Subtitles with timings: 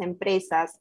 [0.00, 0.80] empresas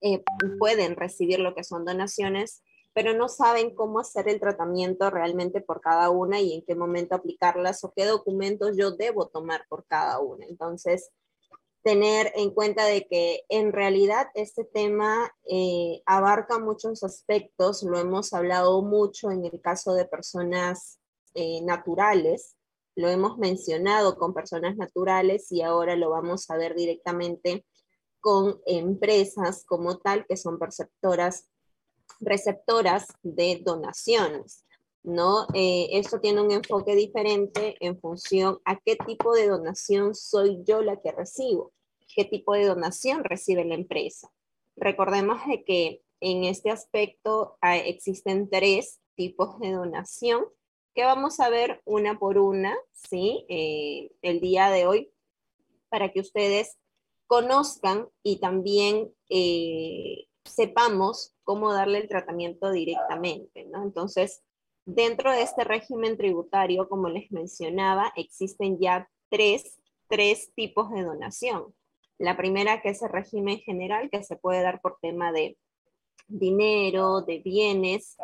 [0.00, 0.22] eh,
[0.58, 5.80] pueden recibir lo que son donaciones, pero no saben cómo hacer el tratamiento realmente por
[5.80, 10.18] cada una y en qué momento aplicarlas o qué documentos yo debo tomar por cada
[10.18, 10.44] una.
[10.46, 11.10] Entonces,
[11.82, 18.32] tener en cuenta de que en realidad este tema eh, abarca muchos aspectos, lo hemos
[18.32, 21.00] hablado mucho en el caso de personas
[21.34, 22.56] eh, naturales,
[22.94, 27.64] lo hemos mencionado con personas naturales y ahora lo vamos a ver directamente
[28.22, 31.48] con empresas como tal que son perceptoras
[32.20, 34.64] receptoras de donaciones,
[35.02, 35.46] ¿no?
[35.54, 40.82] Eh, esto tiene un enfoque diferente en función a qué tipo de donación soy yo
[40.82, 41.72] la que recibo,
[42.14, 44.30] qué tipo de donación recibe la empresa.
[44.76, 50.44] Recordemos que en este aspecto ah, existen tres tipos de donación
[50.94, 53.44] que vamos a ver una por una, ¿sí?
[53.48, 55.10] Eh, el día de hoy,
[55.88, 56.76] para que ustedes
[57.26, 63.68] conozcan y también eh, sepamos cómo darle el tratamiento directamente.
[63.74, 64.42] Entonces,
[64.84, 71.74] dentro de este régimen tributario, como les mencionaba, existen ya tres, tres tipos de donación.
[72.18, 75.56] La primera que es el régimen general, que se puede dar por tema de
[76.28, 78.16] dinero, de bienes,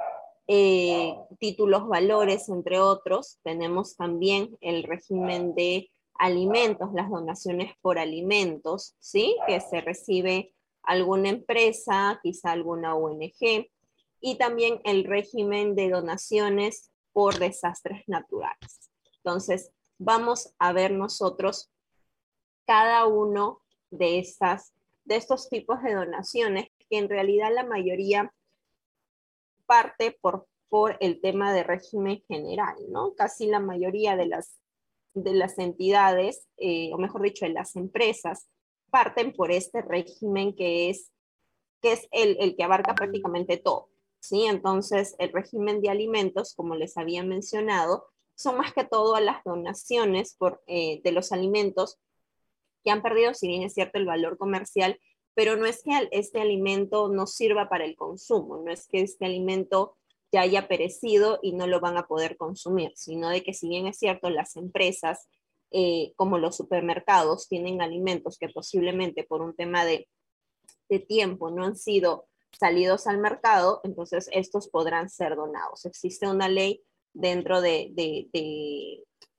[0.46, 3.38] eh, títulos, valores, entre otros.
[3.42, 9.36] Tenemos también el régimen de alimentos, las donaciones por alimentos, ¿sí?
[9.46, 13.70] Que se recibe alguna empresa, quizá alguna ONG,
[14.20, 18.90] y también el régimen de donaciones por desastres naturales.
[19.24, 21.70] Entonces, vamos a ver nosotros
[22.66, 24.72] cada uno de, estas,
[25.04, 28.32] de estos tipos de donaciones, que en realidad la mayoría
[29.66, 33.14] parte por, por el tema de régimen general, ¿no?
[33.14, 34.58] Casi la mayoría de las,
[35.14, 38.48] de las entidades, eh, o mejor dicho, de las empresas,
[38.90, 41.10] parten por este régimen que es,
[41.80, 43.88] que es el, el que abarca prácticamente todo.
[44.20, 44.46] ¿sí?
[44.46, 49.42] Entonces, el régimen de alimentos, como les había mencionado, son más que todo a las
[49.44, 51.98] donaciones por, eh, de los alimentos
[52.84, 55.00] que han perdido, si bien es cierto, el valor comercial,
[55.34, 59.24] pero no es que este alimento no sirva para el consumo, no es que este
[59.24, 59.96] alimento
[60.32, 63.86] ya haya perecido y no lo van a poder consumir, sino de que si bien
[63.86, 65.28] es cierto, las empresas
[65.70, 70.08] eh, como los supermercados tienen alimentos que posiblemente por un tema de,
[71.06, 75.84] tiempo no han sido salidos al mercado, entonces estos podrán ser donados.
[75.84, 78.26] Existe una ley dentro de, de,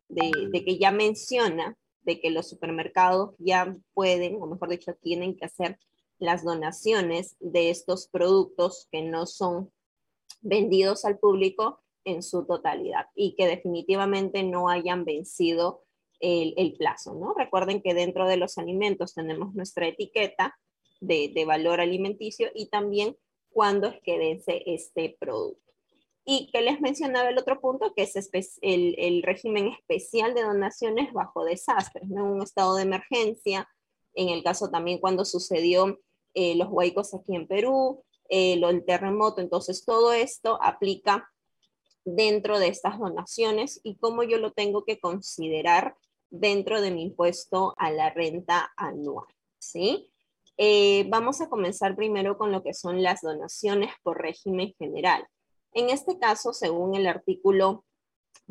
[0.08, 5.46] de, que ya menciona de que los supermercados ya pueden, o mejor dicho, tienen que
[5.46, 5.80] hacer
[6.20, 9.72] las donaciones de estos productos que no son
[10.42, 15.84] vendidos al público en su totalidad y que definitivamente no hayan vencido
[16.20, 17.34] el, plazo, ¿no?
[17.34, 20.58] Recuerden que dentro de los alimentos tenemos nuestra etiqueta
[21.00, 23.16] de, valor alimenticio y también
[23.52, 25.62] cuándo es que vence este producto.
[26.26, 31.46] Y que les mencionaba el otro punto, que es el, régimen especial de donaciones bajo
[31.46, 32.26] desastres, ¿no?
[32.26, 33.70] Un estado de emergencia,
[34.14, 36.00] en el caso también cuando sucedió
[36.34, 41.30] eh, los huaicos aquí en Perú, eh, el terremoto, entonces todo esto aplica
[42.06, 45.96] dentro de estas donaciones y cómo yo lo tengo que considerar
[46.30, 50.12] dentro de mi impuesto a la renta anual, ¿sí?
[50.58, 55.26] Eh, vamos a comenzar primero con lo que son las donaciones por régimen general.
[55.72, 57.86] En este caso, según el artículo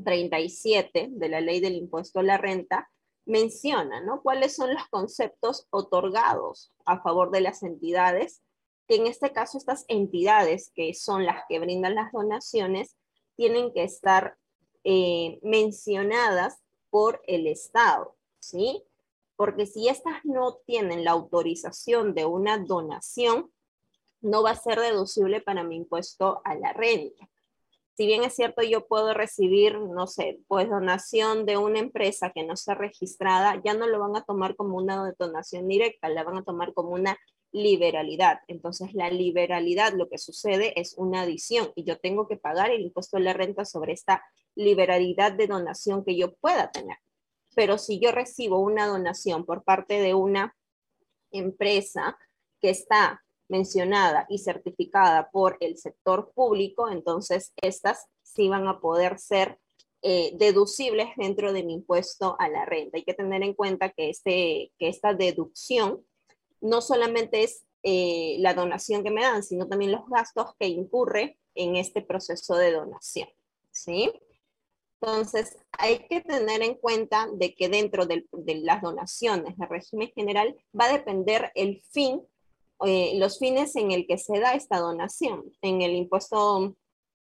[0.05, 2.91] 37 de la ley del impuesto a la renta,
[3.27, 4.23] menciona, ¿no?
[4.23, 8.43] ¿Cuáles son los conceptos otorgados a favor de las entidades?
[8.89, 12.97] Que en este caso estas entidades, que son las que brindan las donaciones,
[13.37, 14.37] tienen que estar
[14.83, 18.83] eh, mencionadas por el Estado, ¿sí?
[19.37, 23.53] Porque si estas no tienen la autorización de una donación,
[24.21, 27.29] no va a ser deducible para mi impuesto a la renta.
[27.99, 32.45] Si bien es cierto, yo puedo recibir, no sé, pues donación de una empresa que
[32.45, 36.39] no está registrada, ya no lo van a tomar como una donación directa, la van
[36.39, 37.19] a tomar como una
[37.53, 38.41] liberalidad.
[38.47, 42.83] Entonces, la liberalidad, lo que sucede es una adición y yo tengo que pagar el
[42.83, 44.23] impuesto de la renta sobre esta
[44.55, 46.99] liberalidad de donación que yo pueda tener.
[47.55, 50.55] Pero si yo recibo una donación por parte de una
[51.31, 52.19] empresa
[52.61, 59.19] que está mencionada y certificada por el sector público, entonces estas sí van a poder
[59.19, 59.59] ser
[60.03, 62.99] eh, deducibles dentro de mi impuesto a la renta.
[62.99, 66.05] Hay que tener en cuenta que, este, que esta deducción
[66.61, 71.39] no solamente es eh, la donación que me dan, sino también los gastos que incurre
[71.55, 73.29] en este proceso de donación.
[73.71, 74.13] ¿sí?
[75.01, 78.27] Entonces, hay que tener en cuenta de que dentro de,
[78.63, 82.23] las donaciones del régimen general va a depender el fin,
[82.85, 85.53] eh, los fines en el que se da esta donación.
[85.63, 86.77] En el impuesto,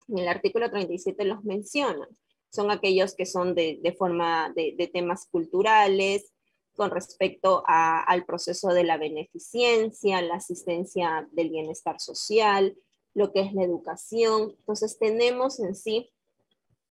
[0.09, 2.09] en el artículo 37 los menciona.
[2.53, 6.33] Son aquellos que son de, forma de, temas culturales,
[6.77, 12.77] con respecto al proceso de la beneficencia, la asistencia del bienestar social,
[13.15, 14.55] lo que es la educación.
[14.59, 16.11] Entonces tenemos en sí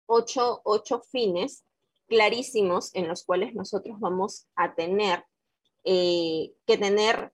[0.07, 1.65] ocho, fines
[2.07, 5.25] clarísimos en los cuales nosotros vamos a tener
[5.85, 7.33] eh, que tener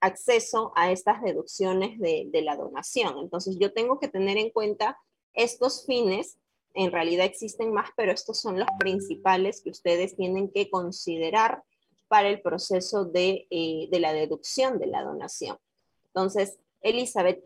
[0.00, 3.18] acceso a estas deducciones de, de, la donación.
[3.18, 4.98] Entonces yo tengo que tener en cuenta
[5.32, 6.36] estos fines,
[6.74, 11.62] en realidad existen más, pero estos son los principales que ustedes tienen que considerar
[12.08, 15.58] para el proceso de, eh, de la deducción de la donación.
[16.06, 17.44] Entonces, Elizabeth,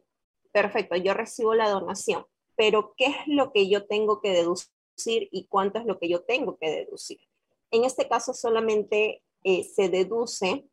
[0.52, 2.26] perfecto, yo recibo la donación,
[2.56, 4.70] pero ¿qué es lo que yo tengo que deducir
[5.32, 7.20] y cuánto es lo que yo tengo que deducir?
[7.70, 10.66] En este caso solamente eh, se deduce,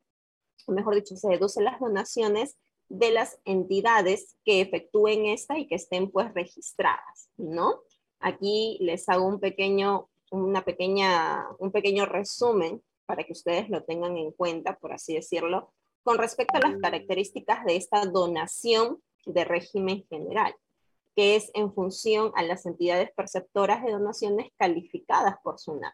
[0.67, 2.57] mejor dicho, se deducen las donaciones
[2.89, 7.81] de las entidades que efectúen esta y que estén pues registradas, ¿no?
[8.19, 14.17] Aquí les hago un pequeño, una pequeña, un pequeño resumen para que ustedes lo tengan
[14.17, 15.73] en cuenta, por así decirlo,
[16.03, 20.53] con respecto a las características de esta donación de régimen general,
[21.15, 25.93] que es en función a las entidades perceptoras de donaciones calificadas por SUNAT.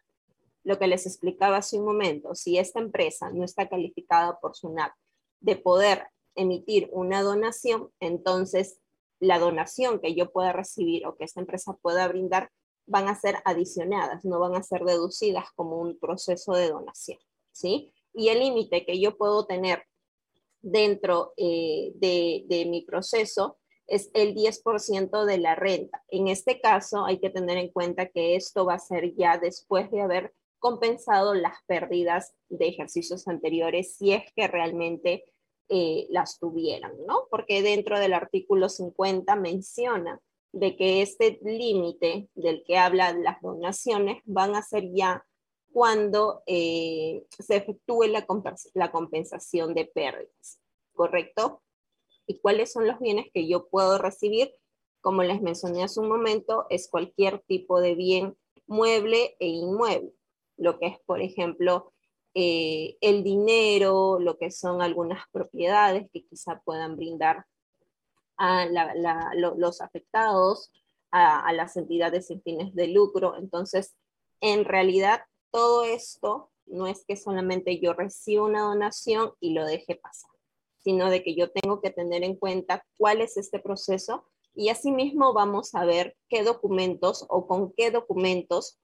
[0.64, 4.92] Lo que les explicaba hace un momento, si esta empresa no está calificada por SUNAT
[5.40, 8.80] de poder emitir una donación, entonces
[9.20, 12.50] la donación que yo pueda recibir o que esta empresa pueda brindar
[12.86, 17.20] van a ser adicionadas, no van a ser deducidas como un proceso de donación,
[17.52, 17.94] ¿sí?
[18.14, 19.84] Y el límite que yo puedo tener
[20.62, 26.04] dentro eh, de, mi proceso es el 10% de la renta.
[26.08, 29.92] En este caso hay que tener en cuenta que esto va a ser ya después
[29.92, 35.26] de haber compensado las pérdidas de ejercicios anteriores si es que realmente
[35.68, 37.28] eh, las tuvieran, ¿no?
[37.30, 40.22] Porque dentro del artículo 50 menciona
[40.54, 45.26] de que este límite del que hablan las donaciones van a ser ya
[45.72, 48.26] cuando eh, se efectúe la,
[48.76, 50.60] la compensación de pérdidas,
[50.94, 51.64] ¿correcto?
[52.28, 54.54] ¿Y cuáles son los bienes que yo puedo recibir?
[55.02, 60.14] Como les mencioné hace un momento, es cualquier tipo de bien mueble e inmueble,
[60.56, 61.92] lo que es, por ejemplo,
[62.36, 67.46] eh, el dinero, lo que son algunas propiedades que quizá puedan brindar
[68.44, 68.66] a
[69.36, 70.72] los afectados,
[71.12, 73.38] a, las entidades sin fines de lucro.
[73.38, 73.96] Entonces,
[74.42, 79.96] en realidad, todo esto no es que solamente yo reciba una donación y lo deje
[79.96, 80.32] pasar,
[80.80, 84.26] sino de que yo tengo que tener en cuenta cuál es este proceso
[84.56, 88.78] y asimismo vamos a ver qué documentos o con qué documentos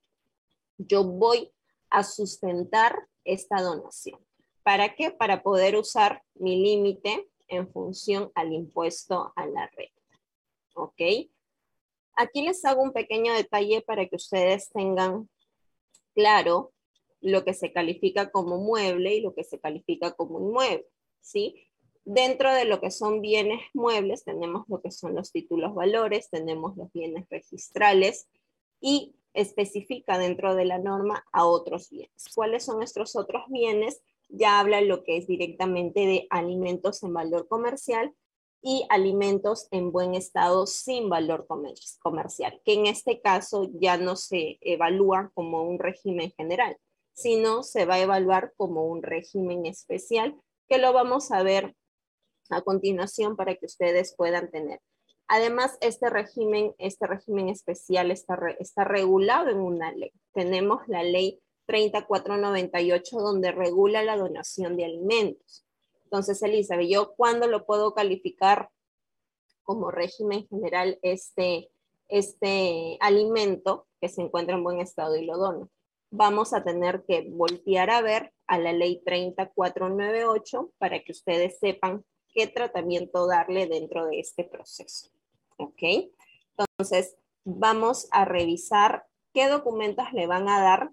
[0.78, 1.52] yo voy
[1.90, 4.20] a sustentar esta donación.
[4.64, 5.12] ¿Para qué?
[5.12, 10.02] Para poder usar mi límite en función al impuesto a la renta.
[10.76, 11.30] ¿Ok?
[12.16, 15.30] Aquí les hago un pequeño detalle para que ustedes tengan
[16.14, 16.74] claro
[17.22, 20.86] lo que se califica como mueble y lo que se califica como inmueble,
[21.22, 21.56] ¿sí?
[22.06, 26.76] Dentro de lo que son bienes muebles tenemos lo que son los títulos valores, tenemos
[26.78, 28.28] los bienes registrales
[28.82, 32.26] y especifica dentro de la norma a otros bienes.
[32.34, 34.02] ¿Cuáles son estos otros bienes?
[34.30, 38.14] Ya habla lo que es directamente de alimentos en valor comercial
[38.62, 41.48] y alimentos en buen estado sin valor
[42.02, 46.78] comercial, que en este caso ya no se evalúa como un régimen general,
[47.14, 50.36] sino se va a evaluar como un régimen especial,
[50.68, 51.76] que lo vamos a ver
[52.50, 54.82] a continuación para que ustedes puedan tener.
[55.28, 60.12] Además, este régimen, este régimen especial está, está regulado en una ley.
[60.34, 65.68] Tenemos la ley 3498 donde regula la donación de alimentos.
[66.06, 68.72] Entonces, Elizabeth, ¿yo cuándo lo puedo calificar
[69.62, 71.70] como régimen general este,
[72.08, 75.70] este alimento que se encuentra en buen estado y lo dono?
[76.10, 82.04] Vamos a tener que voltear a ver a la ley 3498 para que ustedes sepan
[82.34, 85.12] qué tratamiento darle dentro de este proceso.
[85.58, 85.84] ¿Ok?
[86.58, 90.90] Entonces, vamos a revisar qué documentos le van a dar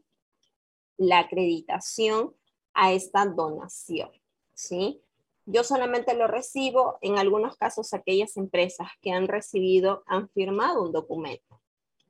[0.96, 2.34] la acreditación
[2.74, 4.10] a esta donación,
[4.54, 5.00] ¿sí?
[5.46, 10.92] Yo solamente lo recibo, en algunos casos aquellas empresas que han recibido han firmado un
[10.92, 11.60] documento.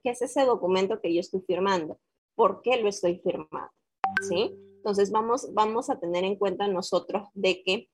[0.03, 1.99] ¿Qué es ese documento que yo estoy firmando?
[2.35, 3.73] ¿Por qué lo estoy firmando?
[4.23, 4.57] ¿Sí?
[4.77, 7.89] Entonces vamos, vamos a tener en cuenta nosotros de que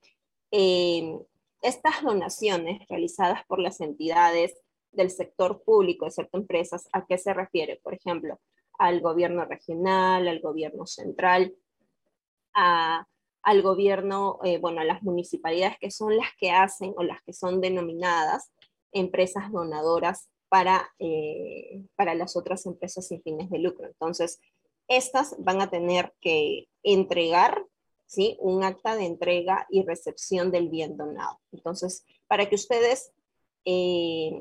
[0.51, 1.19] eh,
[1.61, 4.53] estas donaciones realizadas por las entidades
[4.91, 7.79] del sector público, excepto empresas, ¿a qué se refiere?
[7.83, 8.39] Por ejemplo,
[8.77, 11.55] al gobierno regional, al gobierno central,
[12.53, 17.33] al gobierno, eh, bueno, a las municipalidades que son las que hacen o las que
[17.33, 18.51] son denominadas
[18.91, 23.87] empresas donadoras para, eh, para las otras empresas sin fines de lucro.
[23.87, 24.39] Entonces,
[24.87, 27.65] estas van a tener que entregar
[28.05, 28.37] ¿sí?
[28.39, 31.39] un acta de entrega y recepción del bien donado.
[31.51, 33.11] Entonces, para que ustedes
[33.65, 34.31] eh,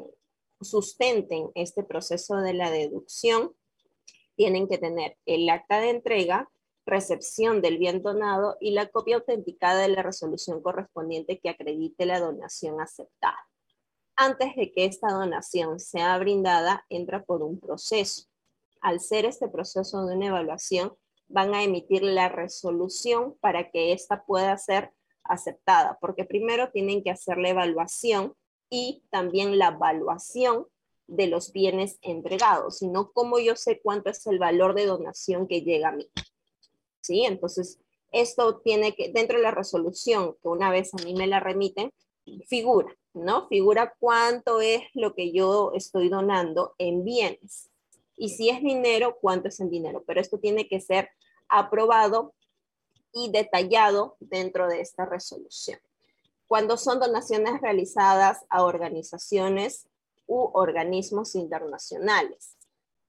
[0.61, 3.53] sustenten este proceso de la deducción,
[4.37, 6.51] tienen que tener el acta de entrega,
[6.85, 12.21] recepción del bien donado y la copia autenticada de la resolución correspondiente que acredite la
[12.21, 13.39] donación aceptada.
[14.17, 18.25] Antes de que esta donación sea brindada, entra por un proceso.
[18.81, 20.95] Al ser este proceso de una evaluación,
[21.29, 24.93] van a emitir la resolución para que ésta pueda ser
[25.25, 28.35] aceptada, porque primero tienen que hacer la evaluación
[28.69, 30.67] y también la evaluación
[31.07, 35.63] de los bienes entregados, sino cómo yo sé cuánto es el valor de donación que
[35.63, 36.09] llega a mí.
[37.01, 37.25] ¿Sí?
[37.25, 37.81] Entonces,
[38.13, 41.93] esto tiene que, dentro de la resolución, que una vez a mí me la remiten,
[42.47, 43.49] figura, ¿no?
[43.49, 47.71] Figura cuánto es lo que yo estoy donando en bienes.
[48.17, 50.05] Y si es dinero, cuánto es en dinero.
[50.07, 51.11] Pero esto tiene que ser
[51.49, 52.35] aprobado
[53.13, 55.79] y detallado dentro de esta resolución.
[56.47, 59.89] Cuando son donaciones realizadas a organizaciones
[60.33, 62.57] u organismos internacionales.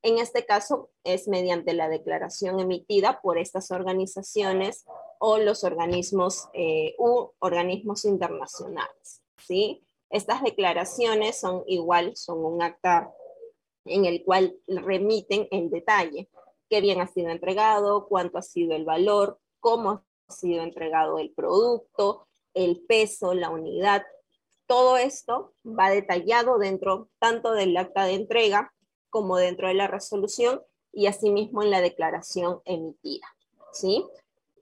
[0.01, 4.85] En este caso es mediante la declaración emitida por estas organizaciones
[5.19, 9.21] o los organismos eh, u organismos internacionales.
[9.47, 9.85] ¿sí?
[10.09, 13.13] Estas declaraciones son igual, son un acta
[13.85, 16.29] en el cual remiten en detalle
[16.69, 21.31] qué bien ha sido entregado, cuánto ha sido el valor, cómo ha sido entregado el
[21.31, 24.03] producto, el peso, la unidad.
[24.73, 28.73] Todo esto va detallado dentro tanto del acta de entrega
[29.11, 33.27] como dentro de la resolución y asimismo en la declaración emitida.
[33.71, 34.03] ¿sí?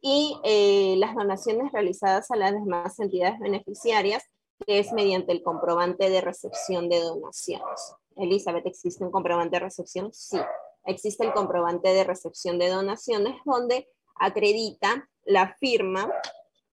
[0.01, 4.23] Y eh, las donaciones realizadas a las demás entidades beneficiarias,
[4.65, 7.95] que es mediante el comprobante de recepción de donaciones.
[8.17, 10.11] Elizabeth, ¿existe un comprobante de recepción?
[10.11, 10.37] Sí
[10.85, 16.11] existe el comprobante de recepción de donaciones donde acredita la firma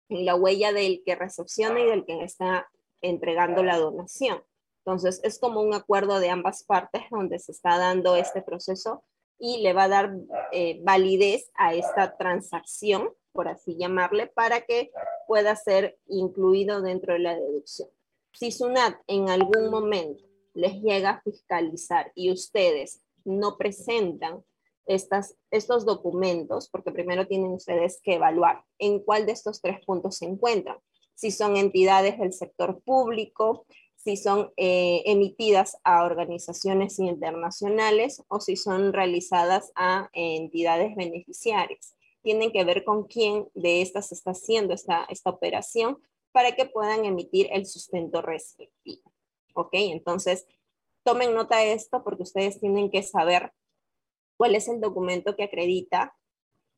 [0.08, 2.68] y la huella del que recepciona y del que está
[3.00, 4.42] entregando la donación.
[4.84, 9.02] Entonces, es como un acuerdo de ambas partes donde se está dando este proceso
[9.38, 10.16] y le va a dar
[10.52, 14.90] eh, validez a esta transacción, por así llamarle, para que
[15.26, 17.88] pueda ser incluido dentro de la deducción.
[18.32, 20.24] Si SUNAT en algún momento
[20.54, 24.44] les llega a fiscalizar y ustedes no presentan
[24.86, 30.18] estas, estos documentos, porque primero tienen ustedes que evaluar en cuál de estos tres puntos
[30.18, 30.78] se encuentran.
[31.16, 38.54] Si son entidades del sector público, si son eh, emitidas a organizaciones internacionales o si
[38.54, 41.96] son realizadas a entidades beneficiarias.
[42.22, 45.98] Tienen que ver con quién de estas está haciendo esta, esta operación
[46.30, 49.10] para que puedan emitir el sustento respectivo.
[49.54, 49.70] ¿Ok?
[49.72, 50.46] Entonces,
[51.06, 53.52] Tomen nota de esto porque ustedes tienen que saber
[54.36, 56.16] cuál es el documento que acredita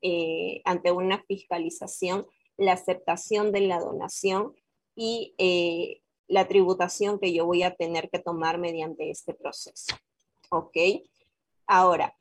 [0.03, 2.27] eh, ante una fiscalización
[2.59, 4.53] la aceptación de la donación
[4.95, 9.95] y eh, la tributación que yo voy a tener que tomar mediante este proceso.
[10.51, 10.77] ¿Ok?
[11.65, 12.15] Ahora,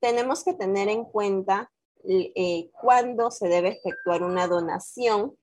[0.00, 1.70] tenemos que tener en cuenta
[2.08, 5.36] eh, cuándo se debe efectuar una donación,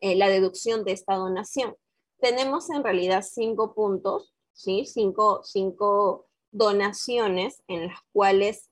[0.00, 1.74] la deducción de esta donación.
[2.20, 4.86] Tenemos en realidad cinco puntos ¿sí?
[4.86, 8.70] Cinco, cinco donaciones en las cuales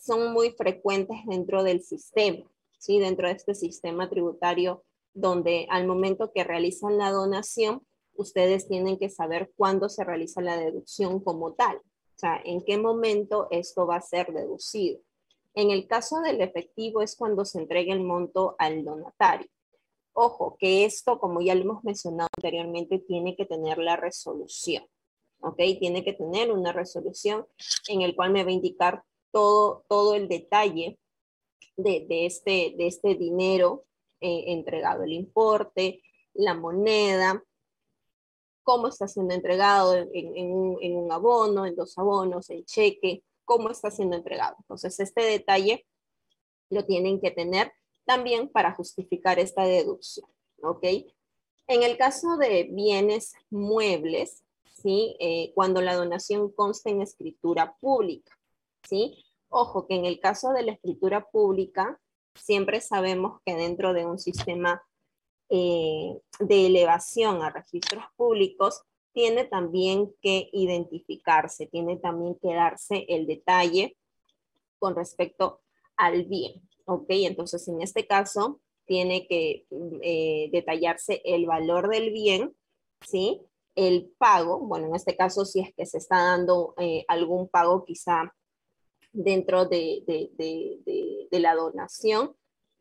[0.00, 2.48] son muy frecuentes dentro del sistema,
[2.78, 2.98] ¿sí?
[2.98, 9.08] Dentro de este sistema tributario donde al momento que realizan la donación, ustedes tienen que
[9.08, 11.76] saber cuándo se realiza la deducción como tal.
[11.76, 15.00] O sea, en qué momento esto va a ser deducido.
[15.54, 19.48] En el caso del efectivo es cuando se entrega el monto al donatario.
[20.12, 24.84] Ojo, que esto, como ya lo hemos mencionado anteriormente, tiene que tener la resolución.
[25.40, 25.56] ¿ok?
[25.78, 27.46] Tiene que tener una resolución
[27.88, 30.98] en el cual me va a indicar todo, todo el detalle
[31.76, 33.84] de, este, de este dinero
[34.20, 36.02] eh, entregado, el importe,
[36.34, 37.42] la moneda,
[38.62, 44.16] cómo está siendo entregado en, un, abono, en dos abonos, en cheque, cómo está siendo
[44.16, 44.56] entregado.
[44.58, 45.86] Entonces, este detalle
[46.70, 47.72] lo tienen que tener
[48.04, 50.28] también para justificar esta deducción,
[50.62, 50.84] ¿ok?
[51.68, 54.42] En el caso de bienes muebles,
[54.82, 55.16] ¿sí?
[55.20, 58.36] Eh, cuando la donación consta en escritura pública,
[58.88, 59.25] ¿sí?
[59.48, 62.00] Ojo que en el caso de la escritura pública,
[62.34, 64.82] siempre sabemos que dentro de un sistema
[65.48, 73.26] eh, de elevación a registros públicos, tiene también que identificarse, tiene también que darse el
[73.26, 73.96] detalle
[74.78, 75.62] con respecto
[75.96, 76.60] al bien.
[76.84, 77.06] ¿Ok?
[77.08, 79.66] Entonces, en este caso, tiene que
[80.02, 82.54] eh, detallarse el valor del bien,
[83.00, 83.40] ¿sí?
[83.74, 87.84] El pago, bueno, en este caso, si es que se está dando eh, algún pago
[87.84, 88.34] quizá
[89.16, 90.02] dentro de,
[91.30, 92.34] la donación,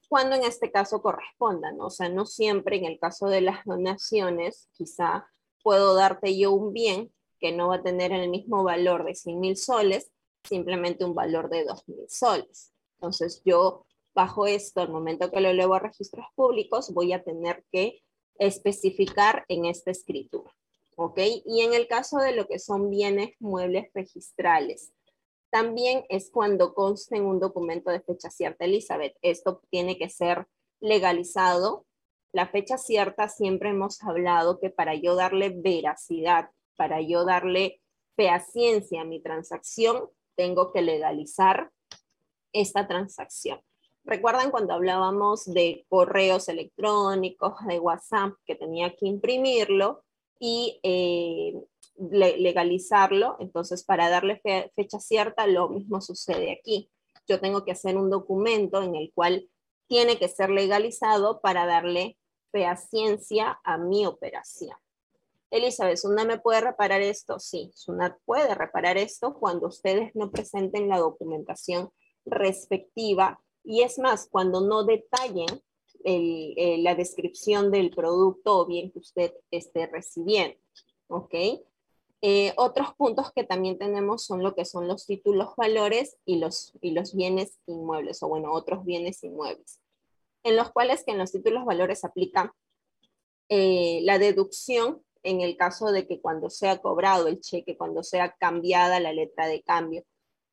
[0.08, 1.88] cuando en este caso corresponda, ¿no?
[1.88, 5.28] O sea, no siempre en el caso de las donaciones, quizá
[5.64, 9.40] puedo darte yo un bien que no va a tener el mismo valor de 100
[9.40, 10.12] mil soles,
[10.44, 12.72] simplemente un valor de 2 mil soles.
[12.98, 17.66] Entonces yo bajo esto, al momento que lo elevo a registros públicos, voy a tener
[17.72, 18.02] que
[18.38, 20.52] especificar en esta escritura.
[20.98, 21.20] ¿Ok?
[21.46, 24.94] Y en el caso de lo que son bienes muebles registrales,
[25.56, 29.16] también es cuando conste en un documento de fecha cierta, Elizabeth.
[29.22, 30.48] Esto tiene que ser
[30.82, 31.86] legalizado.
[32.34, 37.80] La fecha cierta siempre hemos hablado que para yo darle veracidad, para yo darle
[38.18, 41.72] fehaciencia a mi transacción, tengo que legalizar
[42.52, 43.62] esta transacción.
[44.04, 50.04] ¿Recuerdan cuando hablábamos de correos electrónicos, de WhatsApp, que tenía que imprimirlo
[50.38, 51.54] y eh,
[51.98, 53.38] legalizarlo?
[53.40, 54.42] Entonces, para darle
[54.76, 56.90] fecha cierta, lo mismo sucede aquí.
[57.28, 59.50] Yo tengo que hacer un documento en el cual
[59.88, 62.18] tiene que ser legalizado para darle
[62.52, 64.78] fehaciencia a mi operación.
[65.52, 67.40] Elizabeth, ¿Suna me puede reparar esto?
[67.40, 71.92] Sí, Suna puede reparar esto cuando ustedes no presenten la documentación
[72.26, 75.48] respectiva y es más, cuando no detallen
[76.04, 80.58] eh, la descripción del producto o bien que usted esté recibiendo.
[81.08, 81.34] ¿Ok?
[82.28, 86.74] Eh, otros puntos que también tenemos son lo que son los títulos valores y los,
[86.82, 89.80] y los bienes inmuebles, o bueno, otros bienes inmuebles,
[90.42, 92.56] en los cuales que en los títulos valores aplica
[93.48, 98.32] eh, la deducción en el caso de que cuando sea cobrado el cheque, cuando sea
[98.40, 100.04] cambiada la letra de cambio,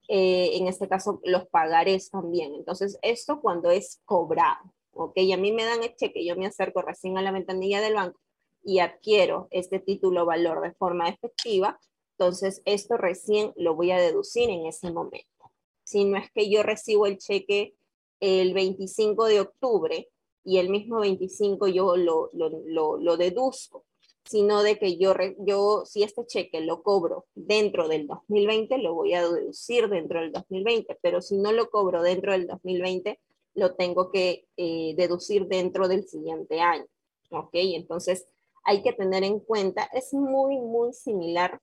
[0.09, 2.53] eh, en este caso los pagarés también.
[2.53, 5.17] Entonces, esto cuando es cobrado, ¿ok?
[5.33, 8.21] A mí me dan el cheque, yo me acerco recién a la ventanilla del banco
[8.65, 11.79] y adquiero este título valor de forma efectiva,
[12.19, 15.51] entonces esto recién lo voy a deducir en ese momento.
[15.85, 17.75] Si no es que yo recibo el cheque
[18.21, 20.09] el 25 de octubre
[20.45, 23.85] y el mismo 25 yo lo, lo, lo, lo deduzco
[24.25, 29.15] sino de que yo, yo, si este cheque lo cobro dentro del 2020, lo voy
[29.15, 33.19] a deducir dentro del 2020, pero si no lo cobro dentro del 2020,
[33.55, 36.87] lo tengo que eh, deducir dentro del siguiente año.
[37.31, 37.51] ¿Ok?
[37.53, 38.27] Entonces,
[38.65, 41.61] hay que tener en cuenta, es muy, muy similar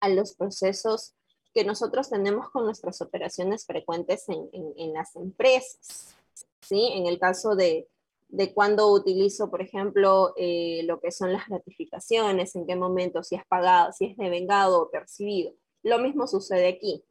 [0.00, 1.14] a los procesos
[1.54, 6.14] que nosotros tenemos con nuestras operaciones frecuentes en, en, las empresas.
[6.60, 6.90] ¿sí?
[6.94, 7.88] En el caso de,
[8.28, 13.36] de cuándo utilizo, por ejemplo, eh, lo que son las gratificaciones, en qué momento, si
[13.36, 15.52] es pagado, si es devengado o percibido.
[15.82, 17.04] Lo mismo sucede aquí,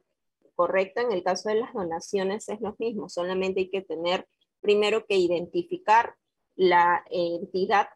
[0.56, 1.00] ¿correcto?
[1.00, 4.26] En el caso de las donaciones es lo mismo, solamente hay que tener
[4.60, 6.16] primero que identificar
[6.56, 7.88] la entidad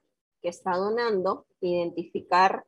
[0.49, 2.65] está donando, identificar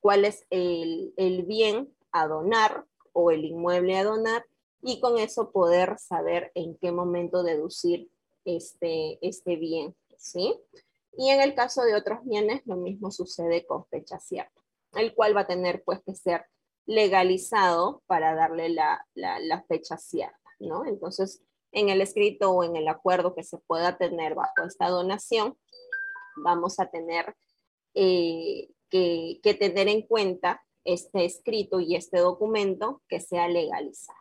[0.00, 4.44] cuál es el, el bien a donar o el inmueble a donar
[4.82, 8.10] y con eso poder saber en qué momento deducir
[8.44, 10.58] este, este bien, ¿sí?
[11.16, 14.60] Y en el caso de otros bienes, lo mismo sucede con fecha cierta,
[14.94, 16.46] el cual va a tener pues que ser
[16.86, 20.84] legalizado para darle la, la, fecha cierta, ¿no?
[20.86, 25.56] Entonces, en el escrito o en el acuerdo que se pueda tener bajo esta donación,
[26.42, 27.36] vamos a tener
[27.94, 34.18] eh, que, tener en cuenta este escrito y este documento que sea legalizado.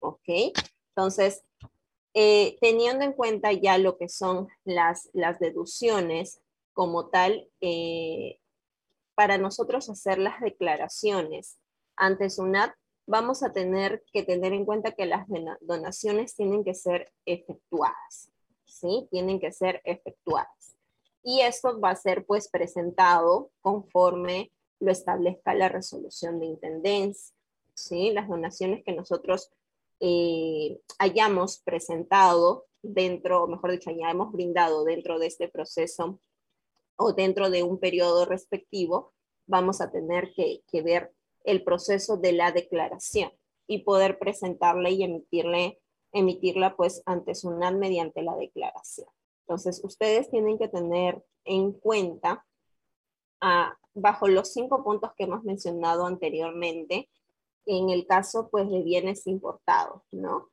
[0.00, 0.28] ¿Ok?
[0.90, 1.44] Entonces,
[2.14, 6.40] eh, teniendo en cuenta ya lo que son las, las deducciones
[6.72, 8.38] como tal, eh,
[9.14, 11.58] para nosotros hacer las declaraciones
[11.96, 12.74] ante SUNAT,
[13.06, 15.26] vamos a tener que tener en cuenta que las
[15.60, 18.30] donaciones tienen que ser efectuadas,
[18.64, 19.08] ¿sí?
[19.10, 20.75] Tienen que ser efectuadas.
[21.28, 27.34] Y esto va a ser pues presentado conforme lo establezca la resolución de intendencia,
[27.74, 28.12] ¿sí?
[28.12, 29.50] Las donaciones que nosotros
[29.98, 36.20] eh, hayamos presentado dentro, mejor dicho, hayamos brindado dentro de este proceso
[36.94, 39.12] o dentro de un periodo respectivo,
[39.46, 41.12] vamos a tener que, ver
[41.42, 43.32] el proceso de la declaración
[43.66, 45.80] y poder presentarla y emitirle,
[46.12, 49.08] emitirla pues ante SUNAT mediante la declaración.
[49.46, 52.44] Entonces, ustedes tienen que tener en cuenta,
[53.40, 57.08] ah, bajo los cinco puntos que hemos mencionado anteriormente,
[57.64, 60.50] en el caso pues de bienes importados, ¿no?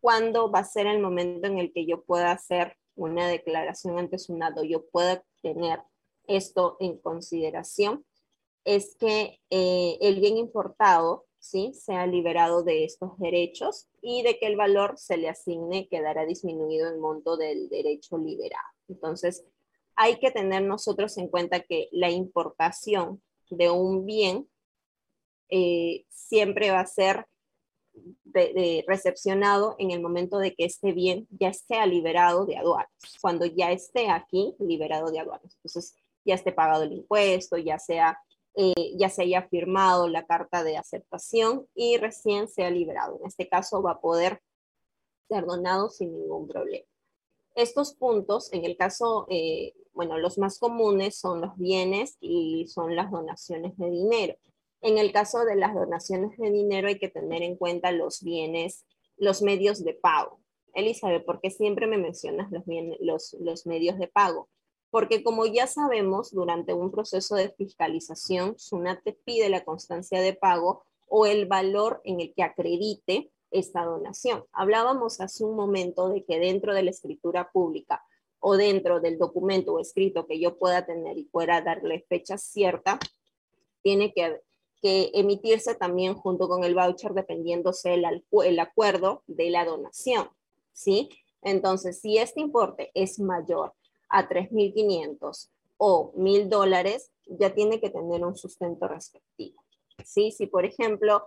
[0.00, 4.18] ¿Cuándo va a ser el momento en el que yo pueda hacer una declaración ante
[4.18, 5.82] SUNAT yo pueda tener
[6.26, 8.06] esto en consideración?
[8.64, 11.72] Es que eh, el bien importado ¿sí?
[11.74, 16.88] sea liberado de estos derechos y de que el valor se le asigne quedará disminuido
[16.88, 18.62] el monto del derecho liberado.
[18.88, 19.44] Entonces,
[19.96, 24.48] hay que tener nosotros en cuenta que la importación de un bien
[25.48, 27.26] eh, siempre va a ser
[28.86, 32.88] recepcionado en el momento de que este bien ya esté liberado de aduanas,
[33.20, 35.56] cuando ya esté aquí liberado de aduanas.
[35.56, 38.18] Entonces, ya esté pagado el impuesto, ya sea
[38.62, 43.18] eh, ya se haya firmado la carta de aceptación y recién sea liberado.
[43.18, 44.42] En este caso va a poder
[45.30, 46.84] ser donado sin ningún problema.
[47.54, 52.96] Estos puntos, en el caso, eh, bueno, los más comunes son los bienes y son
[52.96, 54.36] las donaciones de dinero.
[54.82, 58.84] En el caso de las donaciones de dinero hay que tener en cuenta los bienes,
[59.16, 60.38] los medios de pago.
[60.74, 62.64] Elizabeth, ¿por qué siempre me mencionas los,
[63.00, 64.50] los, los medios de pago?
[64.90, 70.34] Porque como ya sabemos, durante un proceso de fiscalización, SUNAT te pide la constancia de
[70.34, 74.44] pago o el valor en el que acredite esta donación.
[74.52, 78.04] Hablábamos hace un momento de que dentro de la escritura pública
[78.38, 82.98] o dentro del documento o escrito que yo pueda tener y pueda darle fecha cierta,
[83.82, 84.40] tiene que,
[84.82, 90.30] emitirse también junto con el voucher dependiéndose el, el acuerdo de la donación,
[90.72, 91.10] ¿sí?
[91.42, 93.74] Entonces, si este importe es mayor
[94.10, 99.62] a 3.500 o 1.000 dólares, ya tiene que tener un sustento respectivo.
[100.04, 100.30] ¿sí?
[100.32, 101.24] Si, por ejemplo,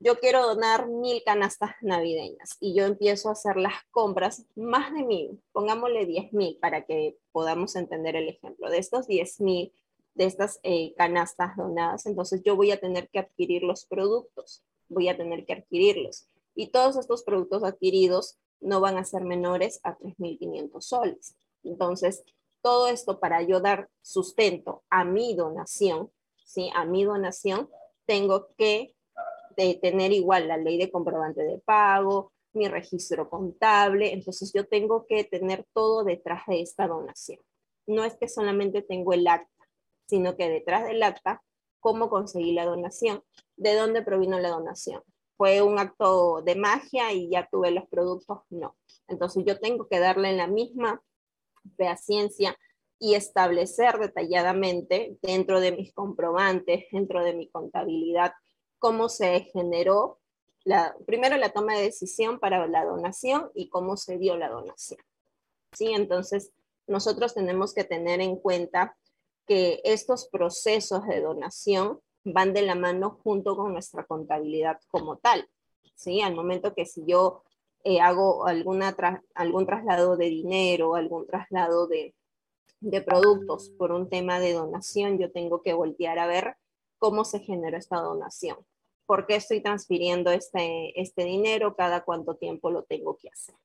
[0.00, 5.04] yo quiero donar mil canastas navideñas y yo empiezo a hacer las compras, más de
[5.04, 8.70] mil, pongámosle 10.000 para que podamos entender el ejemplo.
[8.70, 9.70] De estos 10.000,
[10.14, 15.08] de estas eh, canastas donadas, entonces yo voy a tener que adquirir los productos, voy
[15.08, 16.26] a tener que adquirirlos.
[16.54, 21.36] Y todos estos productos adquiridos no van a ser menores a 3.500 soles.
[21.62, 22.24] Entonces,
[22.62, 26.10] todo esto para yo dar sustento a mi donación,
[26.44, 26.70] ¿sí?
[26.74, 27.70] A mi donación,
[28.06, 28.94] tengo que
[29.80, 35.24] tener igual la ley de comprobante de pago, mi registro contable, entonces yo tengo que
[35.24, 37.40] tener todo detrás de esta donación.
[37.86, 39.68] No es que solamente tengo el acta,
[40.06, 41.42] sino que detrás del acta,
[41.78, 43.22] cómo conseguí la donación,
[43.56, 45.02] de dónde provino la donación.
[45.36, 48.40] ¿Fue un acto de magia y ya tuve los productos?
[48.50, 48.76] No.
[49.08, 51.02] Entonces yo tengo que darle la misma
[51.96, 52.56] ciencia
[52.98, 58.32] y establecer detalladamente dentro de mis comprobantes, dentro de mi contabilidad,
[58.78, 60.18] cómo se generó
[60.64, 65.00] la, primero la toma de decisión para la donación y cómo se dio la donación.
[65.72, 65.92] ¿Sí?
[65.92, 66.52] Entonces,
[66.86, 68.96] nosotros tenemos que tener en cuenta
[69.46, 75.48] que estos procesos de donación van de la mano junto con nuestra contabilidad como tal.
[75.94, 76.20] ¿Sí?
[76.20, 77.42] Al momento que si yo
[77.84, 78.96] eh, hago alguna
[79.34, 82.14] algún traslado de dinero, algún traslado de,
[82.80, 86.56] de productos por un tema de donación, yo tengo que voltear a ver
[86.98, 88.58] cómo se genera esta donación.
[89.06, 91.74] ¿Por qué estoy transfiriendo este, este dinero?
[91.74, 93.56] ¿Cada cuánto tiempo lo tengo que hacer?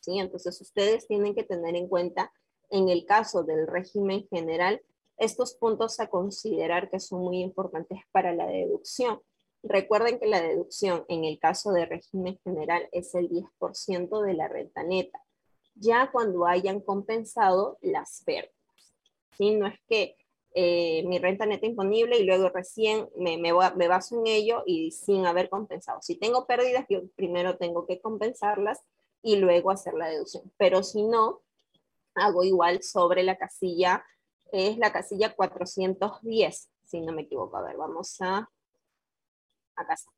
[0.00, 0.18] ¿Sí?
[0.18, 2.32] Entonces, ustedes tienen que tener en cuenta,
[2.70, 4.82] en el caso del régimen general,
[5.16, 9.20] estos puntos a considerar que son muy importantes para la deducción.
[9.68, 14.46] Recuerden que la deducción en el caso de régimen general es el 10% de la
[14.46, 15.20] renta neta,
[15.74, 18.54] ya cuando hayan compensado las pérdidas.
[19.36, 19.56] ¿sí?
[19.56, 20.16] No es que
[20.54, 25.50] eh, mi renta neta imponible y luego recién me, baso en ello y sin haber
[25.50, 26.00] compensado.
[26.00, 28.80] Si tengo pérdidas, yo primero tengo que compensarlas
[29.20, 30.44] y luego hacer la deducción.
[30.56, 31.42] Pero si no,
[32.14, 34.04] hago igual sobre la casilla,
[34.52, 37.56] es la casilla 410, si no me equivoco.
[37.56, 38.48] A ver, vamos a
[39.76, 40.12] acá está.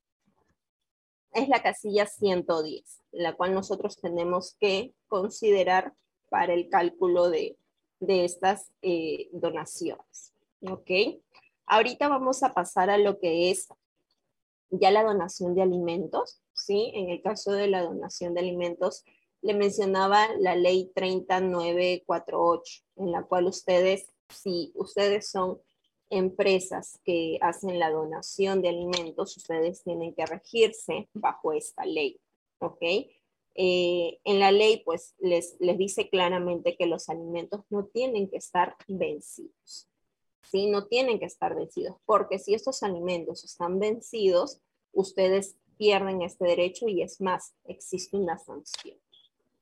[1.32, 5.92] Es la casilla 110, la cual nosotros tenemos que considerar
[6.30, 7.56] para el cálculo de,
[8.00, 10.32] estas eh, donaciones.
[10.62, 10.90] ¿Ok?
[11.66, 13.68] Ahorita vamos a pasar a lo que es
[14.70, 16.90] ya la donación de alimentos, ¿sí?
[16.94, 19.04] En el caso de la donación de alimentos,
[19.40, 25.60] le mencionaba la ley 3948, en la cual ustedes, si ustedes son
[26.10, 32.20] empresas que hacen la donación de alimentos, ustedes tienen que regirse bajo esta ley,
[32.58, 32.82] ¿ok?
[33.54, 38.36] Eh, en la ley, pues, les, les dice claramente que los alimentos no tienen que
[38.36, 39.88] estar vencidos,
[40.42, 40.66] ¿sí?
[40.66, 44.60] No tienen que estar vencidos, porque si estos alimentos están vencidos,
[44.92, 48.98] ustedes pierden este derecho y es más, existe una sanción,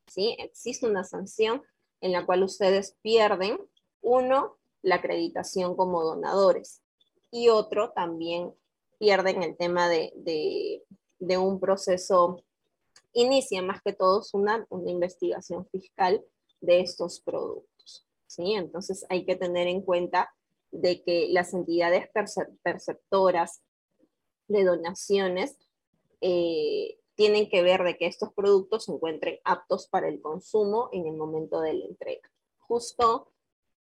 [0.06, 0.37] ¿sí?
[0.38, 1.62] Existe una sanción
[2.00, 3.59] en la cual ustedes pierden,
[4.00, 4.56] uno,
[4.87, 6.81] la acreditación como donadores.
[7.33, 8.55] Y otro también
[8.99, 10.12] pierden el tema de,
[11.18, 12.44] de, un proceso,
[13.12, 16.25] inicia más que todo una, una investigación fiscal
[16.61, 18.07] de estos productos.
[18.29, 18.53] ¿sí?
[18.53, 20.33] Entonces hay que tener en cuenta
[20.70, 22.09] de que las entidades
[22.62, 23.62] perceptoras
[24.46, 25.59] de donaciones
[26.20, 31.09] eh, tienen que ver de que estos productos se encuentren aptos para el consumo en
[31.09, 32.31] el momento de la entrega.
[32.61, 33.33] Justo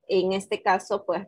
[0.07, 1.27] en este caso, pues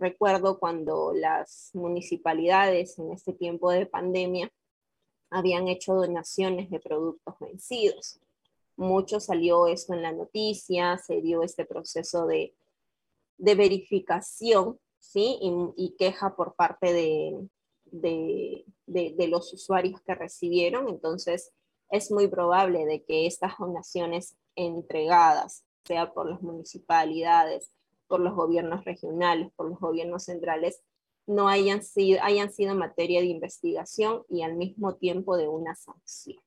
[0.00, 4.52] recuerdo cuando las municipalidades en este tiempo de pandemia
[5.30, 8.20] habían hecho donaciones de productos vencidos.
[8.76, 12.54] Mucho salió esto en la noticia, se dio este proceso de,
[13.38, 15.38] verificación ¿sí?
[15.76, 17.48] y, queja por parte de,
[17.90, 20.88] de, los usuarios que recibieron.
[20.88, 21.52] Entonces,
[21.90, 27.70] es muy probable de que estas donaciones entregadas, sea por las municipalidades,
[28.06, 30.82] por los gobiernos regionales, por los gobiernos centrales,
[31.26, 36.40] no hayan sido, hayan sido materia de investigación y al mismo tiempo de una sanción.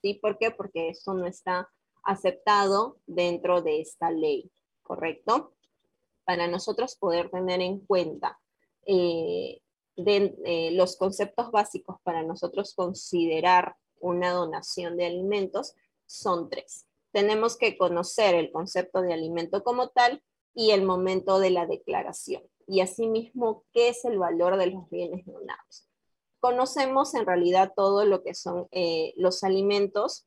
[0.00, 0.14] ¿Sí?
[0.14, 0.50] ¿Por qué?
[0.50, 1.68] Porque eso no está
[2.02, 4.50] aceptado dentro de esta ley,
[4.82, 5.54] ¿correcto?
[6.24, 8.38] Para nosotros poder tener en cuenta
[8.86, 9.60] eh,
[9.96, 15.74] eh, los conceptos básicos para nosotros considerar una donación de alimentos
[16.06, 16.86] son tres.
[17.12, 20.22] Tenemos que conocer el concepto de alimento como tal
[20.54, 22.42] y el momento de la declaración.
[22.66, 25.88] Y asimismo, ¿qué es el valor de los bienes donados?
[26.40, 30.26] Conocemos en realidad todo lo que son eh, los alimentos,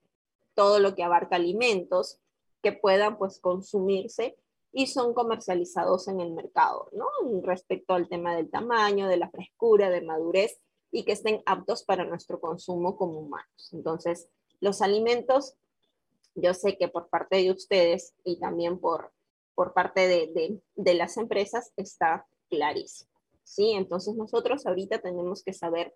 [0.54, 2.20] todo lo que abarca alimentos
[2.62, 4.38] que puedan pues consumirse
[4.72, 7.08] y son comercializados en el mercado, ¿no?
[7.44, 10.60] Respecto al tema del tamaño, de la frescura, de madurez
[10.92, 13.70] y que estén aptos para nuestro consumo como humanos.
[13.72, 14.28] Entonces,
[14.60, 15.56] los alimentos,
[16.36, 19.12] yo sé que por parte de ustedes y también por,
[19.58, 23.10] por parte de, de, las empresas está clarísimo,
[23.44, 23.72] ¿sí?
[23.72, 25.96] Entonces, nosotros ahorita tenemos que saber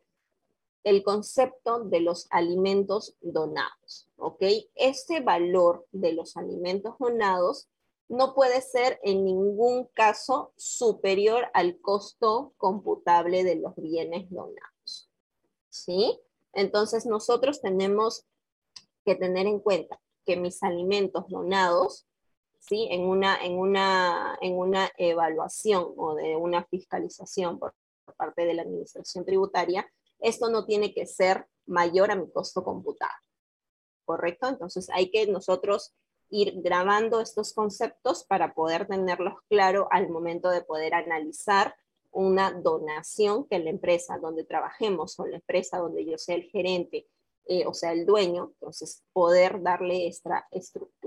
[0.84, 4.41] el concepto de los alimentos donados, ¿ok?
[4.74, 7.69] Este valor de los alimentos donados
[8.10, 15.12] no puede ser en ningún caso superior al costo computable de los bienes donados.
[15.69, 16.19] ¿Sí?
[16.54, 18.26] Entonces nosotros tenemos
[19.06, 22.08] que tener en cuenta que mis alimentos donados,
[22.62, 22.88] ¿sí?
[22.91, 27.74] En una, en una, en una evaluación o de una fiscalización por
[28.15, 29.86] parte de la administración tributaria,
[30.19, 33.28] esto no tiene que ser mayor a mi costo computable.
[34.06, 34.47] ¿Correcto?
[34.47, 35.93] Entonces hay que nosotros
[36.30, 41.76] ir grabando estos conceptos para poder tenerlos claro al momento de poder analizar
[42.12, 47.08] una donación que la empresa donde trabajemos o la empresa donde yo sea el gerente
[47.45, 51.01] eh, o sea el dueño, entonces poder darle esta estructura.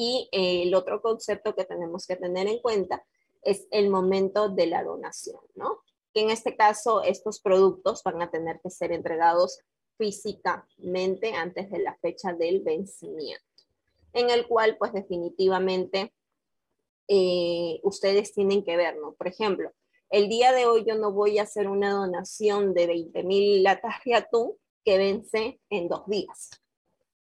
[0.00, 3.04] Y eh, el otro concepto que tenemos que tener en cuenta
[3.42, 5.80] es el momento de la donación, ¿no?
[6.14, 9.58] Que en este caso estos productos van a tener que ser entregados
[9.98, 13.44] físicamente antes de la fecha del vencimiento
[14.12, 16.14] en el cual pues definitivamente
[17.08, 19.12] eh, ustedes tienen que ver, ¿no?
[19.12, 19.70] Por ejemplo,
[20.08, 23.96] el día de hoy yo no voy a hacer una donación de 20 mil latas
[24.04, 26.50] de atún que vence en dos días,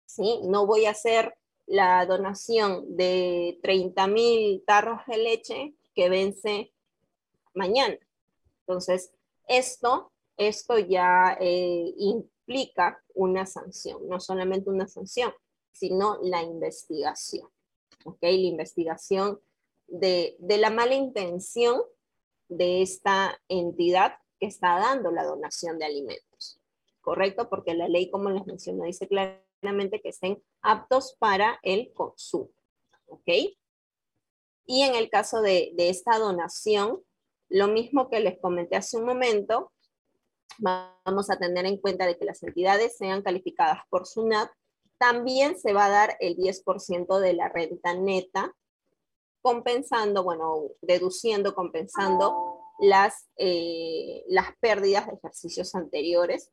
[0.05, 0.41] ¿sí?
[0.43, 1.33] No voy a hacer
[1.71, 6.73] la donación de 30 mil tarros de leche que vence
[7.53, 7.97] mañana.
[8.59, 9.13] Entonces,
[9.47, 15.33] esto, esto ya eh, implica una sanción, no solamente una sanción,
[15.71, 17.47] sino la investigación.
[18.03, 18.19] ¿Ok?
[18.21, 19.39] La investigación
[19.87, 21.81] de, la mala intención
[22.49, 26.59] de esta entidad que está dando la donación de alimentos.
[26.99, 27.47] ¿Correcto?
[27.49, 32.51] Porque la ley, como les mencioné, dice claramente que estén aptos para el consumo.
[33.07, 33.27] ¿Ok?
[34.65, 37.03] Y en el caso de, esta donación,
[37.49, 39.71] lo mismo que les comenté hace un momento,
[40.57, 44.49] vamos a tener en cuenta de que las entidades sean calificadas por SUNAT
[44.97, 48.55] también se va a dar el 10% de la renta neta,
[49.41, 56.51] compensando, bueno, deduciendo, compensando las, eh, las pérdidas de ejercicios anteriores,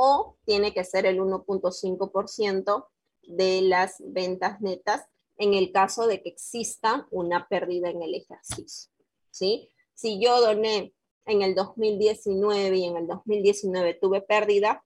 [0.00, 2.86] o tiene que ser el 1.5%
[3.22, 5.04] de las ventas netas
[5.36, 8.92] en el caso de que exista una pérdida en el ejercicio.
[9.32, 9.68] ¿sí?
[9.94, 10.94] Si yo doné
[11.26, 14.84] en el 2019 y en el 2019 tuve pérdida,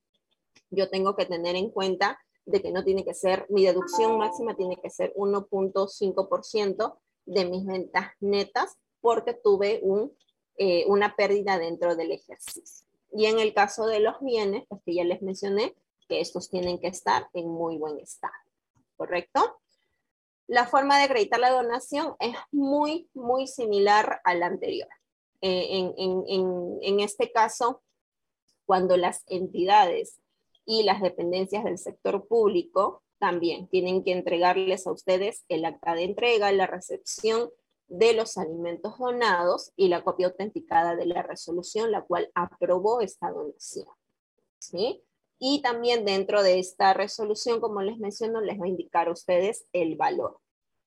[0.71, 4.57] yo tengo que tener en cuenta de que no tiene que ser, mi deducción máxima
[4.57, 10.17] tiene que ser 1.5% de mis ventas netas porque tuve un,
[10.57, 12.92] eh, una pérdida dentro del ejercicio.
[13.13, 15.75] Y en el caso de los bienes, pues que ya les mencioné,
[16.09, 18.33] que estos tienen que estar en muy buen estado,
[18.97, 19.61] ¿correcto?
[20.47, 24.89] La forma de acreditar la donación es muy, muy similar a la anterior.
[25.41, 27.83] Eh, en, en, en, en este caso,
[28.67, 30.21] cuando las entidades
[30.65, 36.05] y las dependencias del sector público también tienen que entregarles a ustedes el acta de
[36.05, 37.51] entrega, la recepción
[37.93, 43.31] de los alimentos donados y la copia autenticada de la resolución, la cual aprobó esta
[43.31, 43.87] donación.
[44.59, 45.03] ¿sí?
[45.39, 49.67] Y también dentro de esta resolución, como les menciono, les va a indicar a ustedes
[49.75, 50.39] el valor,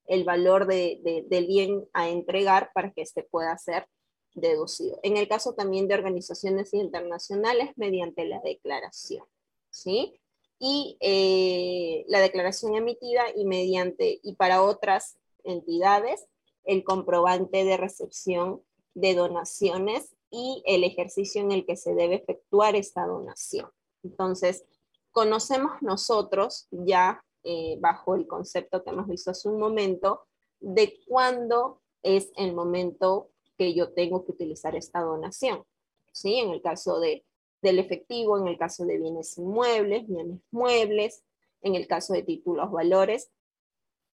[0.07, 3.87] el valor de, del bien a entregar para que este pueda ser
[4.33, 4.99] deducido.
[5.03, 9.25] En el caso también de organizaciones internacionales, mediante la declaración.
[9.69, 10.19] ¿sí?
[10.57, 16.25] Y eh, la declaración emitida y mediante, y para otras entidades,
[16.65, 18.61] el comprobante de recepción
[18.93, 23.69] de donaciones y el ejercicio en el que se debe efectuar esta donación.
[24.03, 24.65] Entonces,
[25.11, 30.21] conocemos nosotros ya eh, bajo el concepto que hemos visto hace un momento
[30.59, 35.63] de cuándo es el momento que yo tengo que utilizar esta donación.
[36.11, 36.39] ¿Sí?
[36.39, 37.25] En el caso de,
[37.61, 41.23] del efectivo, en el caso de bienes inmuebles, bienes muebles,
[41.61, 43.31] en el caso de títulos valores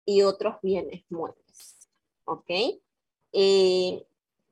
[0.05, 1.80] y otros bienes muebles.
[2.31, 2.79] ¿Ok?
[3.33, 4.05] Eh,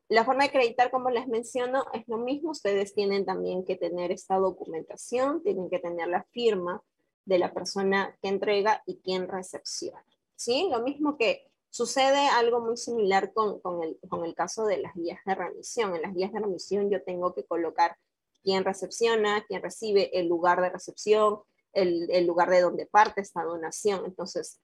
[0.10, 2.52] la forma de acreditar, como les menciono, es lo mismo.
[2.52, 6.82] Ustedes tienen también que tener esta documentación, tienen que tener la firma
[7.26, 10.04] de la persona que entrega y quien recepciona.
[10.36, 10.68] ¿Sí?
[10.72, 14.96] Lo mismo que sucede algo muy similar con, con, el, con el caso de las
[14.96, 15.96] guías de remisión.
[15.96, 17.96] En las guías de remisión yo tengo que colocar
[18.42, 21.42] quién recepciona, quién recibe, el lugar de recepción,
[21.74, 24.06] el, el lugar de donde parte esta donación.
[24.06, 24.60] Entonces,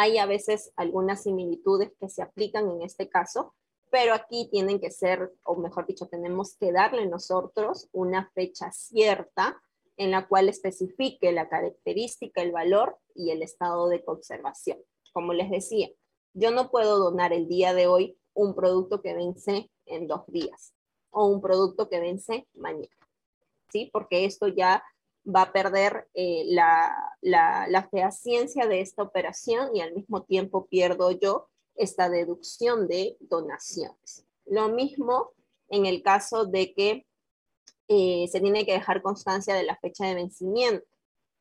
[0.00, 3.52] hay a veces algunas similitudes que se aplican en este caso,
[3.90, 9.60] pero aquí tienen que ser, o mejor dicho, tenemos que darle nosotros una fecha cierta
[9.96, 14.78] en la cual especifique la característica, el valor y el estado de conservación.
[15.12, 15.88] Como les decía,
[16.32, 20.74] yo no puedo donar el día de hoy un producto que vence en dos días
[21.10, 22.94] o un producto que vence mañana,
[23.72, 23.90] ¿sí?
[23.92, 24.84] Porque esto ya
[25.28, 30.66] va a perder eh, la, la, la fehaciencia de esta operación y al mismo tiempo
[30.66, 34.26] pierdo yo esta deducción de donaciones.
[34.46, 35.32] Lo mismo
[35.68, 37.06] en el caso de que
[37.88, 40.86] eh, se tiene que dejar constancia de la fecha de vencimiento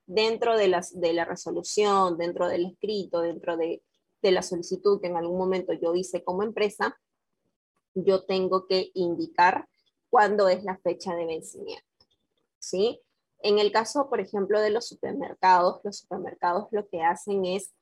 [0.05, 3.83] dentro de, las, de la resolución, dentro del escrito, dentro de,
[4.21, 6.97] de la solicitud que en algún momento yo hice como empresa,
[7.93, 9.67] yo tengo que indicar
[10.09, 11.83] cuándo es la fecha de vencimiento.
[12.59, 13.01] ¿Sí?
[13.41, 17.73] En el caso, por ejemplo, de los supermercados, los supermercados lo que hacen es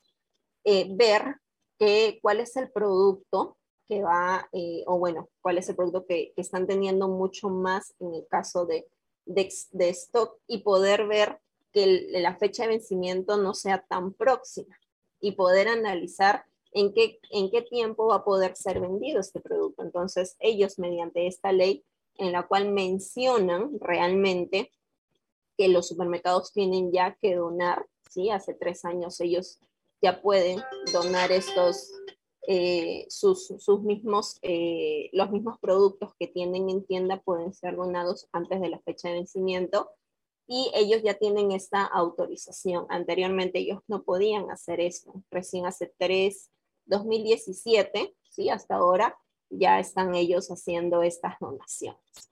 [0.63, 1.38] eh, ver
[1.80, 6.34] que, cuál es el producto que va, eh, o bueno, cuál es el producto que,
[6.36, 8.88] están teniendo mucho más en el caso de,
[9.26, 11.39] de, stock y poder ver
[11.72, 14.76] que la fecha de vencimiento no sea tan próxima
[15.20, 19.84] y poder analizar en qué, en qué tiempo va a poder ser vendido este producto.
[19.84, 21.86] Entonces, ellos mediante esta ley
[22.18, 24.72] en la cual mencionan realmente
[25.58, 28.30] que los supermercados tienen ya que donar, ¿sí?
[28.30, 29.60] Hace tres años ellos
[30.02, 31.91] ya pueden donar estos,
[32.48, 38.28] eh, sus, sus, mismos, eh, los mismos productos que tienen en tienda pueden ser donados
[38.32, 39.89] antes de la fecha de vencimiento
[40.48, 42.86] y ellos ya tienen esta autorización.
[42.89, 45.24] Anteriormente ellos no podían hacer esto.
[45.32, 46.52] Recién hace tres,
[46.86, 48.50] 2017, ¿sí?
[48.50, 49.18] Hasta ahora
[49.50, 52.32] ya están ellos haciendo estas donaciones.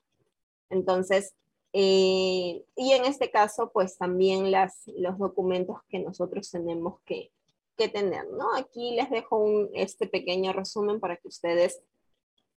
[0.69, 1.33] Entonces,
[1.73, 7.31] eh, y en este caso, pues también las, los documentos que nosotros tenemos que,
[7.75, 8.55] que tener, ¿no?
[8.55, 11.81] Aquí les dejo un, este pequeño resumen para que ustedes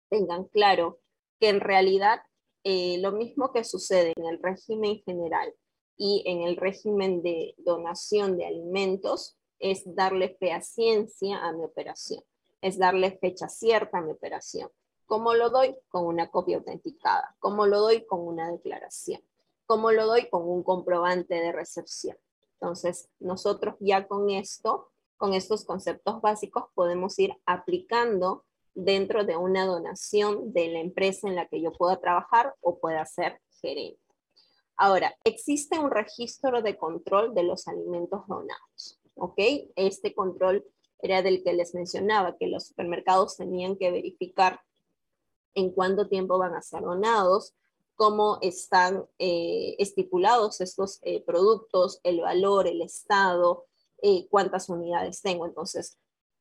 [0.09, 0.99] tengan claro
[1.39, 2.21] que en realidad
[2.65, 5.55] eh, lo mismo que sucede en el régimen general
[5.97, 12.23] y en el régimen de donación de alimentos es darle fehaciencia a mi operación,
[12.61, 14.69] es darle fecha cierta a mi operación.
[15.07, 15.77] ¿Cómo lo doy?
[15.89, 17.37] Con una copia autenticada.
[17.39, 18.05] ¿Cómo lo doy?
[18.07, 19.23] Con una declaración.
[19.67, 20.29] ¿Cómo lo doy?
[20.29, 22.17] Con un comprobante de recepción.
[22.55, 29.67] Entonces, nosotros ya con esto, con estos conceptos básicos, podemos ir aplicando dentro de una
[29.67, 34.01] donación de la empresa en la que yo pueda trabajar o pueda ser gerente.
[34.77, 39.39] Ahora, existe un registro de control de los alimentos donados, ¿ok?
[39.77, 40.65] Este control
[41.01, 44.61] era del que les mencionaba, que los supermercados tenían que verificar
[45.55, 47.55] en cuánto tiempo van a ser donados,
[47.97, 53.67] cómo están eh, estipulados estos eh, productos, el valor, el estado,
[54.03, 55.47] eh, cuántas unidades tengo.
[55.47, 55.97] Entonces,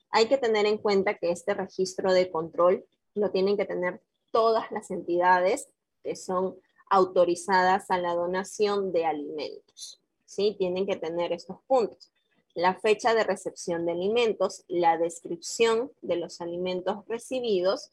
[0.09, 4.01] hay que tener en cuenta que este registro de control lo tienen que tener
[4.31, 5.69] todas las entidades
[6.03, 6.55] que son
[6.89, 9.99] autorizadas a la donación de alimentos.
[10.25, 10.55] ¿sí?
[10.57, 12.11] Tienen que tener estos puntos.
[12.55, 17.89] La fecha de recepción de alimentos, la descripción de los alimentos recibidos,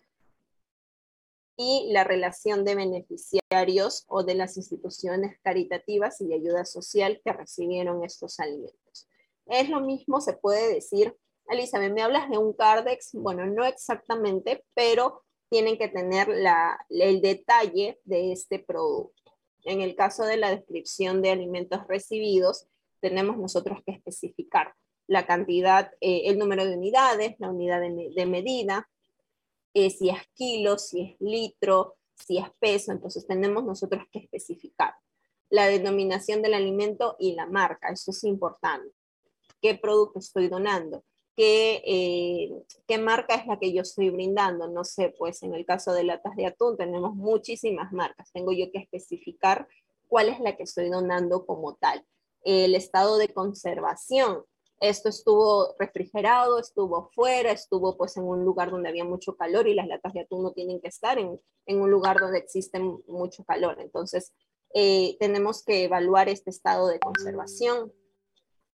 [1.61, 7.35] y la relación de beneficiarios o de las instituciones caritativas y de ayuda social que
[7.35, 9.09] recibieron estos alimentos.
[9.45, 11.15] Es lo mismo, se puede decir,
[11.51, 13.11] Elizabeth, ¿me hablas de un Cardex?
[13.13, 16.29] Bueno, no exactamente, pero tienen que tener
[16.89, 19.37] el detalle de este producto.
[19.65, 22.69] En el caso de la descripción de alimentos recibidos,
[23.01, 24.75] tenemos nosotros que especificar
[25.07, 28.89] la cantidad, eh, el número de unidades, la unidad de, medida,
[29.75, 34.95] eh, si es kilo, si es litro, si es peso, entonces tenemos nosotros que especificar
[35.51, 38.95] la denominación del alimento y la marca, eso es importante.
[39.61, 41.05] ¿Qué producto estoy donando?
[41.37, 42.51] ¿Qué, eh,
[42.87, 44.69] ¿Qué marca es la que yo estoy brindando?
[44.69, 48.71] No sé, pues en el caso de latas de atún tenemos muchísimas marcas, tengo yo
[48.71, 49.69] que especificar
[50.09, 52.05] cuál es la que estoy donando como tal.
[52.43, 54.45] El estado de conservación,
[54.81, 59.75] esto estuvo refrigerado, estuvo fuera, estuvo pues en un lugar donde había mucho calor y
[59.75, 63.77] las latas de atún no tienen que estar en, un lugar donde existe mucho calor.
[63.79, 64.33] Entonces,
[64.75, 67.93] eh, tenemos que evaluar este estado de conservación,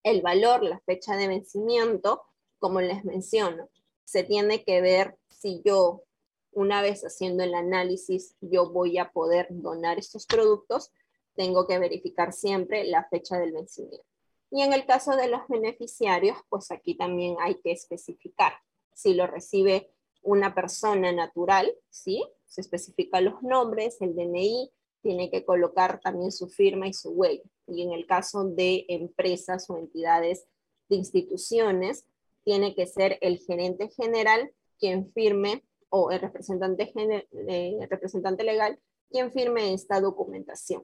[0.04, 2.22] el valor, la fecha de vencimiento,
[2.60, 3.68] como les menciono.
[4.04, 6.04] Se tiene que ver si yo,
[6.52, 10.92] una vez haciendo el análisis, yo voy a poder donar estos productos,
[11.34, 14.15] tengo que verificar siempre la fecha del vencimiento.
[14.56, 18.54] Y en el caso de los beneficiarios, pues aquí también hay que especificar
[18.94, 19.92] si lo recibe
[20.22, 22.24] una persona natural, ¿sí?
[22.46, 27.42] Se especifican los nombres, el DNI, tiene que colocar también su firma y su huella.
[27.66, 30.46] Y en el caso de empresas o entidades
[30.88, 32.06] de instituciones,
[32.42, 38.80] tiene que ser el gerente general quien firme o el representante, eh, representante legal
[39.10, 40.82] quien firme esta documentación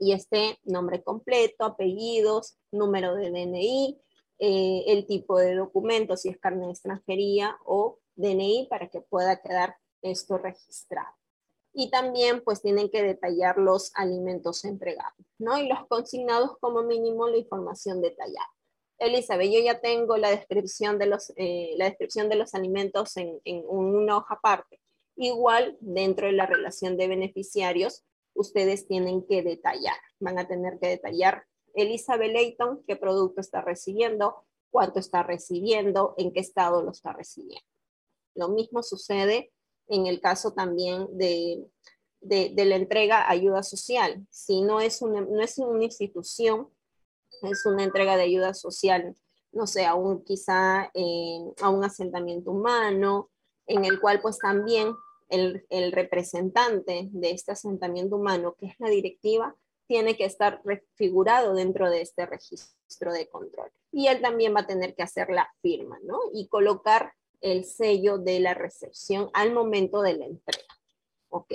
[0.00, 4.00] y este nombre completo, apellidos, número de DNI,
[4.38, 9.42] eh, el tipo de documento, si es carne de extranjería o DNI, para que pueda
[9.42, 11.14] quedar esto registrado.
[11.74, 15.58] Y también pues tienen que detallar los alimentos entregados, ¿no?
[15.58, 18.48] Y los consignados como mínimo la información detallada.
[18.98, 23.38] Elizabeth, yo ya tengo la descripción de los, eh, la descripción de los alimentos en,
[23.44, 24.80] en una hoja aparte.
[25.16, 28.04] Igual, dentro de la relación de beneficiarios,
[28.40, 29.96] ustedes tienen que detallar.
[30.18, 36.32] Van a tener que detallar Elizabeth Layton, qué producto está recibiendo, cuánto está recibiendo, en
[36.32, 37.64] qué estado lo está recibiendo.
[38.34, 39.52] Lo mismo sucede
[39.88, 41.64] en el caso también de,
[42.20, 44.26] de, la entrega ayuda social.
[44.30, 46.68] Si no es, una, no es una institución,
[47.42, 49.16] es una entrega de ayuda social,
[49.52, 53.30] no sé, a un, quizá eh, a un asentamiento humano,
[53.66, 54.94] en el cual pues también
[55.30, 59.56] el, representante de este asentamiento humano, que es la directiva,
[59.86, 60.62] tiene que estar
[60.94, 63.70] figurado dentro de este registro de control.
[63.90, 66.20] Y él también va a tener que hacer la firma, ¿no?
[66.32, 70.68] Y colocar el sello de la recepción al momento de la entrega.
[71.28, 71.52] ¿Ok?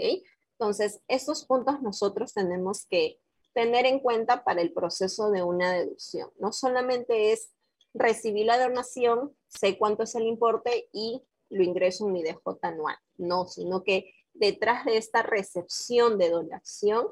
[0.51, 3.19] Entonces, estos puntos nosotros tenemos que
[3.53, 6.29] tener en cuenta para el proceso de una deducción.
[6.39, 7.51] No solamente es
[7.93, 12.97] recibir la donación, sé cuánto es el importe y lo ingreso en mi DJ anual.
[13.17, 17.07] No, sino que detrás de esta recepción de donación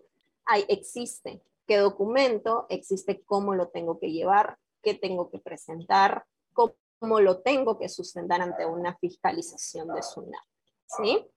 [0.46, 7.20] hay, existe qué documento, existe cómo lo tengo que llevar, qué tengo que presentar, cómo
[7.20, 10.44] lo tengo que sustentar ante una fiscalización de SUNAT.
[10.86, 11.28] ¿Sí?